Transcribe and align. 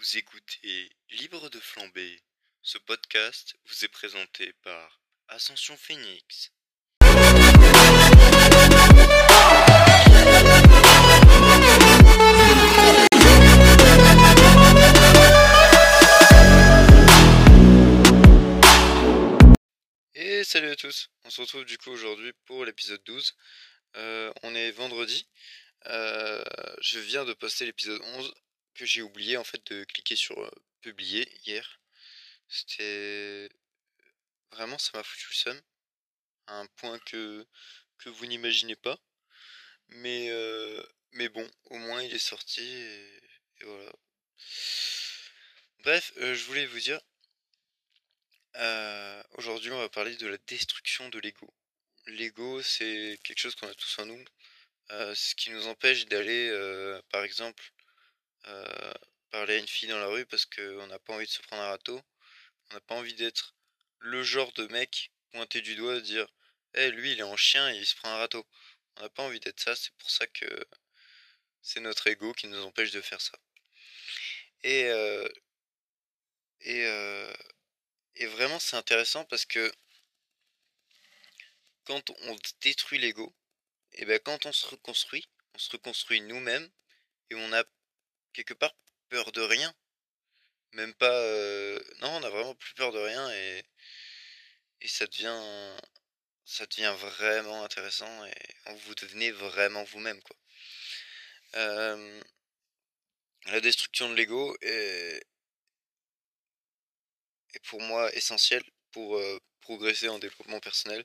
Vous 0.00 0.16
écoutez 0.16 0.88
Libre 1.10 1.50
de 1.50 1.60
flamber. 1.60 2.22
Ce 2.62 2.78
podcast 2.78 3.54
vous 3.66 3.84
est 3.84 3.88
présenté 3.88 4.54
par 4.62 5.02
Ascension 5.28 5.76
Phoenix. 5.76 6.52
Et 20.14 20.44
salut 20.44 20.70
à 20.70 20.76
tous, 20.76 21.10
on 21.24 21.30
se 21.30 21.42
retrouve 21.42 21.66
du 21.66 21.76
coup 21.76 21.90
aujourd'hui 21.90 22.32
pour 22.46 22.64
l'épisode 22.64 23.02
12. 23.04 23.34
Euh, 23.96 24.32
on 24.44 24.54
est 24.54 24.70
vendredi. 24.70 25.28
Euh, 25.88 26.42
je 26.80 26.98
viens 27.00 27.26
de 27.26 27.34
poster 27.34 27.66
l'épisode 27.66 28.00
11 28.02 28.34
que 28.74 28.84
j'ai 28.84 29.02
oublié 29.02 29.36
en 29.36 29.44
fait 29.44 29.64
de 29.72 29.84
cliquer 29.84 30.16
sur 30.16 30.36
publier 30.80 31.28
hier. 31.46 31.80
C'était 32.48 33.48
vraiment 34.50 34.78
ça 34.78 34.90
m'a 34.94 35.02
foutu 35.02 35.26
le 35.30 35.34
seum. 35.34 35.62
À 36.46 36.54
un 36.60 36.66
point 36.66 36.98
que, 37.00 37.46
que 37.98 38.08
vous 38.08 38.26
n'imaginez 38.26 38.76
pas. 38.76 38.98
Mais, 39.88 40.30
mais 41.12 41.28
bon, 41.28 41.48
au 41.64 41.76
moins 41.76 42.02
il 42.02 42.14
est 42.14 42.18
sorti 42.18 42.62
et, 42.62 43.20
voilà. 43.62 43.92
Bref, 45.80 46.12
je 46.16 46.44
voulais 46.44 46.66
vous 46.66 46.80
dire, 46.80 47.00
aujourd'hui 49.32 49.70
on 49.70 49.78
va 49.78 49.88
parler 49.88 50.16
de 50.16 50.26
la 50.26 50.38
destruction 50.46 51.08
de 51.08 51.18
l'ego. 51.18 51.52
L'ego 52.06 52.62
c'est 52.62 53.18
quelque 53.22 53.38
chose 53.40 53.54
qu'on 53.54 53.68
a 53.68 53.74
tous 53.74 53.98
en 53.98 54.06
nous. 54.06 54.24
Ce 54.90 55.34
qui 55.34 55.50
nous 55.50 55.66
empêche 55.66 56.06
d'aller, 56.06 56.50
par 57.10 57.24
exemple, 57.24 57.72
parler 59.30 59.54
à 59.54 59.58
une 59.58 59.68
fille 59.68 59.88
dans 59.88 59.98
la 59.98 60.06
rue 60.06 60.26
parce 60.26 60.46
qu'on 60.46 60.86
n'a 60.86 60.98
pas 60.98 61.14
envie 61.14 61.26
de 61.26 61.30
se 61.30 61.42
prendre 61.42 61.62
un 61.62 61.68
râteau. 61.68 62.00
On 62.70 62.74
n'a 62.74 62.80
pas 62.80 62.94
envie 62.94 63.14
d'être 63.14 63.54
le 63.98 64.22
genre 64.22 64.52
de 64.52 64.66
mec 64.68 65.12
pointé 65.32 65.60
du 65.60 65.76
doigt, 65.76 66.00
dire 66.00 66.26
Eh, 66.74 66.90
lui, 66.90 67.12
il 67.12 67.20
est 67.20 67.24
en 67.24 67.36
chien 67.36 67.70
et 67.72 67.76
il 67.76 67.86
se 67.86 67.94
prend 67.96 68.10
un 68.10 68.18
râteau. 68.18 68.46
On 68.96 69.02
n'a 69.02 69.08
pas 69.08 69.22
envie 69.22 69.40
d'être 69.40 69.60
ça, 69.60 69.76
c'est 69.76 69.94
pour 69.98 70.10
ça 70.10 70.26
que 70.26 70.46
c'est 71.62 71.80
notre 71.80 72.06
ego 72.06 72.32
qui 72.32 72.48
nous 72.48 72.62
empêche 72.62 72.90
de 72.90 73.00
faire 73.00 73.20
ça. 73.20 73.38
Et, 74.62 74.84
euh, 74.84 75.28
et, 76.60 76.84
euh, 76.86 77.32
et 78.16 78.26
vraiment, 78.26 78.58
c'est 78.58 78.76
intéressant 78.76 79.24
parce 79.24 79.44
que 79.44 79.72
quand 81.84 82.10
on 82.10 82.36
détruit 82.60 82.98
l'ego, 82.98 83.34
et 83.92 84.04
ben 84.04 84.18
quand 84.20 84.46
on 84.46 84.52
se 84.52 84.66
reconstruit, 84.66 85.28
on 85.54 85.58
se 85.58 85.70
reconstruit 85.72 86.20
nous-mêmes 86.20 86.70
et 87.30 87.34
on 87.34 87.52
a 87.52 87.64
quelque 88.32 88.54
part 88.54 88.74
peur 89.08 89.32
de 89.32 89.40
rien. 89.42 89.74
Même 90.72 90.94
pas. 90.94 91.12
euh, 91.12 91.78
Non, 92.00 92.10
on 92.16 92.22
a 92.24 92.30
vraiment 92.30 92.54
plus 92.54 92.74
peur 92.74 92.92
de 92.92 92.98
rien 92.98 93.30
et, 93.32 93.62
et 94.80 94.88
ça 94.88 95.06
devient. 95.06 95.76
Ça 96.44 96.66
devient 96.66 96.94
vraiment 96.98 97.64
intéressant 97.64 98.26
et 98.26 98.32
vous 98.84 98.94
devenez 98.96 99.30
vraiment 99.30 99.84
vous-même 99.84 100.20
quoi. 100.22 100.36
Euh, 101.56 102.22
la 103.46 103.60
destruction 103.60 104.08
de 104.08 104.14
l'ego 104.14 104.56
est, 104.62 105.22
est 107.54 107.64
pour 107.66 107.80
moi 107.80 108.12
essentielle 108.14 108.64
pour 108.90 109.16
euh, 109.16 109.38
progresser 109.60 110.08
en 110.08 110.18
développement 110.18 110.58
personnel. 110.60 111.04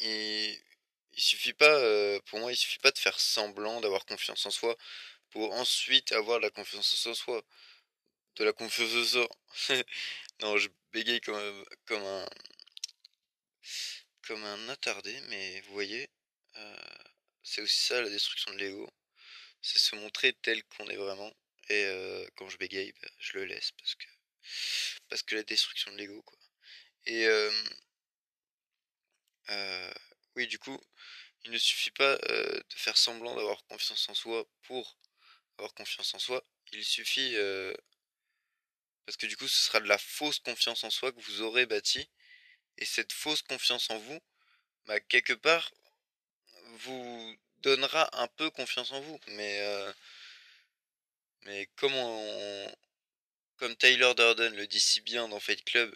Il 0.00 1.20
suffit 1.20 1.52
pas, 1.52 1.78
pour 2.26 2.38
moi, 2.38 2.52
il 2.52 2.56
suffit 2.56 2.78
pas 2.78 2.90
de 2.90 2.98
faire 2.98 3.18
semblant 3.20 3.80
d'avoir 3.80 4.04
confiance 4.06 4.46
en 4.46 4.50
soi 4.50 4.76
pour 5.30 5.52
ensuite 5.54 6.12
avoir 6.12 6.40
la 6.40 6.50
confiance 6.50 7.06
en 7.06 7.14
soi. 7.14 7.42
De 8.36 8.44
la 8.44 8.52
confiance 8.54 8.94
en 8.94 9.04
soi. 9.04 9.28
non, 10.42 10.56
je 10.58 10.68
bégaye 10.92 11.20
comme, 11.20 11.36
un- 12.04 12.26
comme 14.26 14.44
un 14.44 14.68
attardé, 14.68 15.20
mais 15.28 15.60
vous 15.62 15.72
voyez, 15.72 16.08
euh, 16.56 16.76
c'est 17.42 17.62
aussi 17.62 17.80
ça 17.80 18.00
la 18.02 18.10
destruction 18.10 18.52
de 18.52 18.58
l'ego. 18.58 18.88
C'est 19.62 19.78
se 19.78 19.96
montrer 19.96 20.34
tel 20.42 20.62
qu'on 20.64 20.88
est 20.88 20.96
vraiment. 20.96 21.32
Et 21.70 21.84
euh, 21.86 22.26
quand 22.36 22.48
je 22.50 22.58
bégaye, 22.58 22.92
bah, 23.02 23.08
je 23.18 23.34
le 23.38 23.44
laisse 23.46 23.72
parce 23.72 23.94
que 23.96 24.06
parce 25.08 25.22
que 25.22 25.34
la 25.36 25.42
destruction 25.42 25.92
de 25.92 25.98
l'ego, 25.98 26.22
quoi. 26.22 26.38
Et 27.06 27.26
euh, 27.26 27.50
oui, 30.36 30.46
du 30.46 30.58
coup, 30.58 30.78
il 31.44 31.52
ne 31.52 31.58
suffit 31.58 31.90
pas 31.92 32.16
de 32.18 32.62
faire 32.76 32.96
semblant 32.96 33.34
d'avoir 33.36 33.64
confiance 33.66 34.08
en 34.08 34.14
soi 34.14 34.44
pour 34.62 34.98
avoir 35.58 35.74
confiance 35.74 36.14
en 36.14 36.18
soi. 36.18 36.42
Il 36.72 36.84
suffit 36.84 37.34
euh, 37.36 37.74
parce 39.06 39.16
que 39.16 39.26
du 39.26 39.36
coup, 39.36 39.48
ce 39.48 39.64
sera 39.64 39.80
de 39.80 39.88
la 39.88 39.98
fausse 39.98 40.38
confiance 40.38 40.84
en 40.84 40.90
soi 40.90 41.12
que 41.12 41.20
vous 41.20 41.40
aurez 41.42 41.66
bâtie. 41.66 42.10
Et 42.76 42.84
cette 42.84 43.12
fausse 43.12 43.42
confiance 43.42 43.90
en 43.90 43.98
vous, 43.98 44.20
bah, 44.86 45.00
quelque 45.00 45.32
part, 45.32 45.72
vous 46.80 47.36
donnera 47.58 48.08
un 48.22 48.28
peu 48.28 48.50
confiance 48.50 48.92
en 48.92 49.00
vous. 49.00 49.18
Mais, 49.28 49.60
euh, 49.62 49.92
mais 51.42 51.66
comme, 51.76 51.94
on, 51.94 52.76
comme 53.56 53.76
Tyler 53.76 54.12
Durden 54.14 54.54
le 54.54 54.66
dit 54.66 54.78
si 54.78 55.00
bien 55.00 55.28
dans 55.28 55.40
Fight 55.40 55.64
Club, 55.64 55.94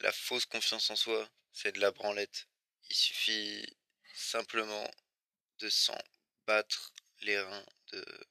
la 0.00 0.10
fausse 0.10 0.46
confiance 0.46 0.90
en 0.90 0.96
soi, 0.96 1.28
c'est 1.52 1.72
de 1.72 1.80
la 1.80 1.90
branlette. 1.90 2.48
Il 2.88 2.96
suffit 2.96 3.66
simplement 4.14 4.90
de 5.58 5.68
s'en 5.68 5.98
battre 6.46 6.92
les 7.20 7.38
reins 7.38 7.66
de, 7.92 8.26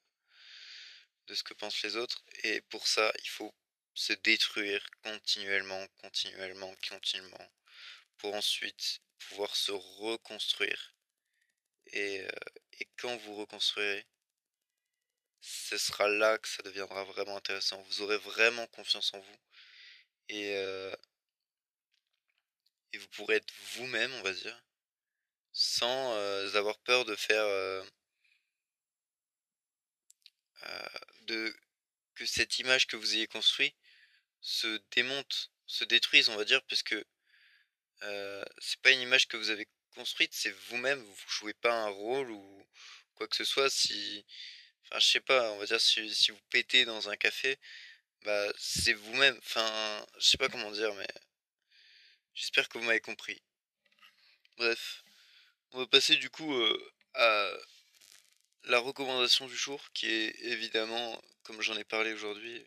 de 1.28 1.34
ce 1.34 1.42
que 1.42 1.54
pensent 1.54 1.82
les 1.82 1.96
autres. 1.96 2.24
Et 2.44 2.60
pour 2.62 2.86
ça, 2.88 3.12
il 3.22 3.28
faut 3.28 3.54
se 3.94 4.12
détruire 4.14 4.84
continuellement, 5.02 5.86
continuellement, 5.98 6.74
continuellement, 6.88 7.50
pour 8.18 8.34
ensuite 8.34 9.00
pouvoir 9.18 9.54
se 9.56 9.72
reconstruire. 9.72 10.94
Et, 11.92 12.20
euh, 12.20 12.30
quand 12.96 13.16
vous 13.18 13.34
reconstruirez, 13.36 14.06
ce 15.40 15.76
sera 15.78 16.08
là 16.08 16.38
que 16.38 16.48
ça 16.48 16.62
deviendra 16.62 17.04
vraiment 17.04 17.36
intéressant. 17.36 17.80
Vous 17.82 18.02
aurez 18.02 18.18
vraiment 18.18 18.66
confiance 18.68 19.12
en 19.14 19.20
vous. 19.20 19.36
Et, 20.28 20.56
euh, 20.56 20.94
vous 22.94 23.08
pourrez 23.08 23.36
être 23.36 23.52
vous-même, 23.74 24.12
on 24.14 24.22
va 24.22 24.32
dire, 24.32 24.62
sans 25.52 26.14
euh, 26.14 26.54
avoir 26.56 26.78
peur 26.80 27.04
de 27.04 27.14
faire... 27.16 27.42
euh, 27.44 27.84
euh, 30.64 30.88
de 31.28 31.54
que 32.14 32.26
cette 32.26 32.58
image 32.58 32.86
que 32.86 32.96
vous 32.96 33.14
ayez 33.14 33.28
construite 33.28 33.76
se 34.40 34.80
démonte, 34.92 35.50
se 35.66 35.84
détruise, 35.84 36.28
on 36.30 36.36
va 36.36 36.44
dire, 36.44 36.62
parce 36.64 36.82
que 36.82 37.04
euh, 38.02 38.44
c'est 38.58 38.80
pas 38.80 38.90
une 38.90 39.00
image 39.00 39.28
que 39.28 39.36
vous 39.36 39.50
avez 39.50 39.68
construite, 39.94 40.32
c'est 40.34 40.50
vous-même, 40.68 41.00
vous 41.00 41.28
jouez 41.28 41.54
pas 41.54 41.74
un 41.74 41.88
rôle 41.88 42.30
ou 42.30 42.66
quoi 43.14 43.28
que 43.28 43.36
ce 43.36 43.44
soit. 43.44 43.70
Si, 43.70 44.24
enfin, 44.84 44.98
je 45.00 45.06
sais 45.06 45.20
pas, 45.20 45.52
on 45.52 45.58
va 45.58 45.66
dire, 45.66 45.80
si, 45.80 46.30
vous 46.30 46.40
pétez 46.50 46.84
dans 46.84 47.08
un 47.08 47.16
café, 47.16 47.58
bah, 48.24 48.52
c'est 48.58 48.94
vous-même. 48.94 49.36
Enfin, 49.38 50.06
je 50.18 50.28
sais 50.28 50.38
pas 50.38 50.48
comment 50.48 50.70
dire, 50.72 50.94
mais 50.94 51.08
j'espère 52.34 52.68
que 52.68 52.78
vous 52.78 52.84
m'avez 52.84 53.00
compris. 53.00 53.42
Bref, 54.56 55.04
on 55.72 55.78
va 55.78 55.86
passer 55.86 56.16
du 56.16 56.30
coup 56.30 56.52
euh, 56.54 56.92
à 57.14 57.52
la 58.64 58.78
recommandation 58.78 59.46
du 59.48 59.56
jour, 59.56 59.82
qui 59.94 60.06
est 60.06 60.32
évidemment, 60.42 61.20
comme 61.42 61.60
j'en 61.60 61.76
ai 61.76 61.82
parlé 61.84 62.12
aujourd'hui, 62.12 62.64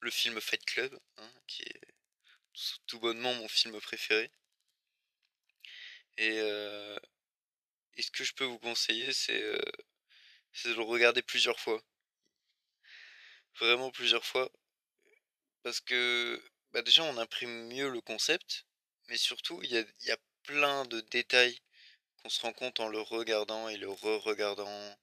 le 0.00 0.10
film 0.10 0.40
Fight 0.40 0.64
Club, 0.64 0.98
hein, 1.18 1.30
qui 1.46 1.62
est 1.62 1.80
tout- 2.86 3.00
bonnement 3.00 3.34
mon 3.34 3.48
film 3.48 3.80
préféré. 3.80 4.30
Et, 6.16 6.38
euh, 6.40 6.96
et 7.96 8.02
ce 8.02 8.10
que 8.12 8.24
je 8.24 8.34
peux 8.34 8.44
vous 8.44 8.58
conseiller, 8.58 9.12
c'est 9.12 9.42
euh, 9.42 9.58
c'est 10.52 10.70
de 10.70 10.74
le 10.74 10.82
regarder 10.82 11.22
plusieurs 11.22 11.60
fois. 11.60 11.82
Vraiment 13.58 13.90
plusieurs 13.90 14.24
fois. 14.24 14.48
Parce 15.64 15.80
que 15.80 16.40
bah 16.72 16.82
déjà, 16.82 17.02
on 17.02 17.18
imprime 17.18 17.66
mieux 17.68 17.88
le 17.88 18.00
concept, 18.00 18.66
mais 19.08 19.16
surtout, 19.16 19.60
il 19.64 19.70
y 19.72 20.10
a 20.12 20.16
plein 20.44 20.84
de 20.84 21.00
détails 21.00 21.58
qu'on 22.22 22.28
se 22.30 22.42
rend 22.42 22.52
compte 22.52 22.80
en 22.80 22.88
le 22.88 23.00
regardant 23.00 23.68
et 23.68 23.76
le 23.76 23.90
re-regardant. 23.90 24.96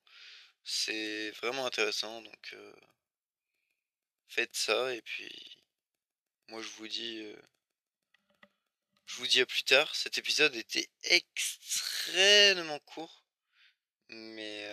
C'est 0.63 1.31
vraiment 1.31 1.65
intéressant, 1.65 2.21
donc 2.21 2.55
faites 4.27 4.55
ça, 4.55 4.93
et 4.93 5.01
puis 5.01 5.63
moi 6.47 6.61
je 6.61 6.69
vous 6.69 6.87
dis... 6.87 7.33
Je 9.07 9.17
vous 9.17 9.27
dis 9.27 9.41
à 9.41 9.45
plus 9.45 9.63
tard. 9.63 9.93
Cet 9.93 10.17
épisode 10.17 10.55
était 10.55 10.89
extrêmement 11.03 12.79
court, 12.79 13.25
mais 14.07 14.65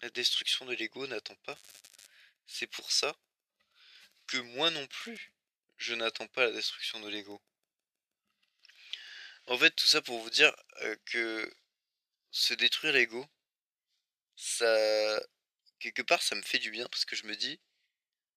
la 0.00 0.10
destruction 0.10 0.64
de 0.64 0.74
l'ego 0.74 1.04
n'attend 1.08 1.34
pas. 1.36 1.58
C'est 2.46 2.68
pour 2.68 2.92
ça 2.92 3.16
que 4.28 4.36
moi 4.36 4.70
non 4.70 4.86
plus, 4.86 5.32
je 5.76 5.94
n'attends 5.94 6.28
pas 6.28 6.44
la 6.44 6.52
destruction 6.52 7.00
de 7.00 7.08
l'ego. 7.08 7.42
En 9.48 9.58
fait, 9.58 9.72
tout 9.72 9.88
ça 9.88 10.00
pour 10.00 10.20
vous 10.20 10.30
dire 10.30 10.54
que 11.06 11.52
se 12.30 12.54
détruire 12.54 12.92
l'ego, 12.92 13.28
ça 14.36 15.20
quelque 15.84 16.02
part, 16.02 16.22
ça 16.22 16.34
me 16.34 16.42
fait 16.42 16.58
du 16.58 16.70
bien 16.70 16.86
parce 16.88 17.04
que 17.04 17.16
je 17.16 17.26
me 17.26 17.36
dis, 17.36 17.60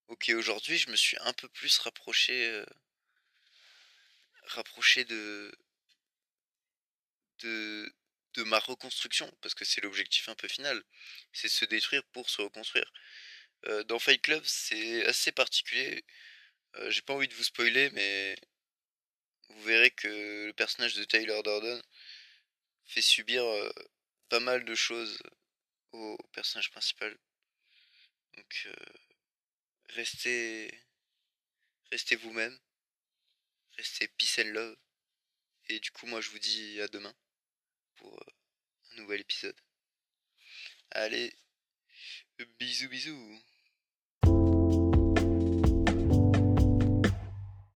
ok, 0.08 0.30
aujourd'hui, 0.36 0.78
je 0.78 0.90
me 0.90 0.96
suis 0.98 1.18
un 1.22 1.34
peu 1.34 1.48
plus 1.50 1.78
rapproché, 1.80 2.50
euh, 2.50 2.66
rapproché 4.44 5.06
de, 5.06 5.52
de, 7.40 7.94
de 8.34 8.44
ma 8.44 8.60
reconstruction, 8.60 9.32
parce 9.42 9.56
que 9.56 9.66
c'est 9.66 9.82
l'objectif 9.82 10.30
un 10.30 10.36
peu 10.36 10.48
final, 10.48 10.84
c'est 11.34 11.50
se 11.50 11.66
détruire 11.66 12.04
pour 12.14 12.30
se 12.30 12.42
reconstruire. 12.42 12.92
Euh, 13.68 13.84
dans 13.86 14.00
Fight 14.00 14.22
Club, 14.22 14.44
c'est 14.46 15.06
assez 15.06 15.32
particulier. 15.32 16.06
Euh, 16.76 16.92
j'ai 16.92 17.02
pas 17.02 17.14
envie 17.14 17.28
de 17.30 17.34
vous 17.36 17.44
spoiler, 17.44 17.90
mais 17.92 18.36
vous 19.50 19.64
verrez 19.64 19.92
que 19.92 20.48
le 20.48 20.54
personnage 20.54 20.96
de 20.96 21.04
Tyler 21.06 21.42
Durden 21.44 21.82
fait 22.86 23.02
subir 23.02 23.44
pas 24.30 24.40
mal 24.40 24.66
de 24.66 24.76
choses 24.76 25.20
au 25.92 26.18
personnage 26.34 26.72
principal. 26.72 27.18
Donc, 28.36 28.68
restez, 29.90 30.72
restez 31.92 32.16
vous-même, 32.16 32.58
restez 33.78 34.08
peace 34.08 34.40
and 34.40 34.50
love. 34.50 34.78
Et 35.70 35.80
du 35.80 35.92
coup, 35.92 36.06
moi, 36.08 36.22
je 36.22 36.30
vous 36.30 36.40
dis 36.40 36.82
à 36.82 36.88
demain 36.88 37.16
pour 37.96 38.20
un 38.92 38.96
nouvel 38.96 39.22
épisode. 39.22 39.60
Allez, 40.92 41.34
bisous 42.60 42.90
bisous 42.90 43.42